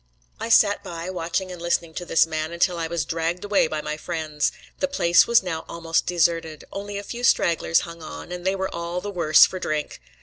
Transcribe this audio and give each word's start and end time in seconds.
I 0.39 0.49
sat 0.49 0.83
by, 0.83 1.11
watching 1.11 1.51
and 1.51 1.61
listening 1.61 1.93
to 1.93 2.05
this 2.05 2.25
man 2.25 2.51
until 2.51 2.79
I 2.79 2.87
was 2.87 3.05
dragged 3.05 3.45
away 3.45 3.67
by 3.67 3.81
my 3.83 3.97
friends. 3.97 4.51
The 4.79 4.87
place 4.87 5.27
was 5.27 5.43
now 5.43 5.63
almost 5.69 6.07
deserted; 6.07 6.63
only 6.71 6.97
a 6.97 7.03
few 7.03 7.23
stragglers 7.23 7.81
hung 7.81 8.01
on, 8.01 8.31
and 8.31 8.43
they 8.43 8.55
were 8.55 8.73
all 8.73 8.99
the, 8.99 9.11
worse 9.11 9.45
for 9.45 9.59
drink. 9.59 10.01